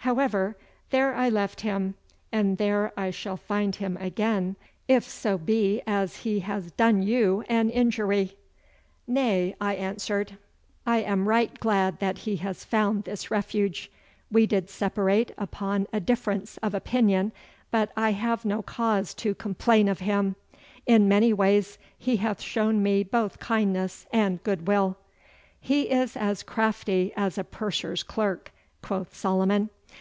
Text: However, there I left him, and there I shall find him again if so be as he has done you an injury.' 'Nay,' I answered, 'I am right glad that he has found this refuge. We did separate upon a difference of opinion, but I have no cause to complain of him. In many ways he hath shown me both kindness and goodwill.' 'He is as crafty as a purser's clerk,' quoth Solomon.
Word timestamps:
However, 0.00 0.56
there 0.90 1.14
I 1.16 1.28
left 1.28 1.62
him, 1.62 1.96
and 2.30 2.58
there 2.58 2.92
I 2.96 3.10
shall 3.10 3.36
find 3.36 3.74
him 3.74 3.96
again 3.96 4.54
if 4.86 5.02
so 5.02 5.36
be 5.36 5.82
as 5.84 6.18
he 6.18 6.38
has 6.40 6.70
done 6.70 7.02
you 7.02 7.42
an 7.48 7.70
injury.' 7.70 8.36
'Nay,' 9.08 9.56
I 9.60 9.74
answered, 9.74 10.38
'I 10.86 10.98
am 11.02 11.28
right 11.28 11.58
glad 11.58 11.98
that 11.98 12.18
he 12.18 12.36
has 12.36 12.64
found 12.64 13.02
this 13.02 13.32
refuge. 13.32 13.90
We 14.30 14.46
did 14.46 14.70
separate 14.70 15.32
upon 15.36 15.88
a 15.92 15.98
difference 15.98 16.56
of 16.58 16.72
opinion, 16.72 17.32
but 17.72 17.90
I 17.96 18.12
have 18.12 18.44
no 18.44 18.62
cause 18.62 19.12
to 19.14 19.34
complain 19.34 19.88
of 19.88 19.98
him. 19.98 20.36
In 20.86 21.08
many 21.08 21.32
ways 21.32 21.78
he 21.98 22.18
hath 22.18 22.40
shown 22.40 22.80
me 22.80 23.02
both 23.02 23.40
kindness 23.40 24.06
and 24.12 24.40
goodwill.' 24.44 24.98
'He 25.60 25.90
is 25.90 26.16
as 26.16 26.44
crafty 26.44 27.12
as 27.16 27.36
a 27.38 27.42
purser's 27.42 28.04
clerk,' 28.04 28.52
quoth 28.82 29.12
Solomon. 29.12 29.68